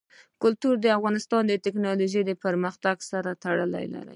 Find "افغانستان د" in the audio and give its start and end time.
0.97-1.53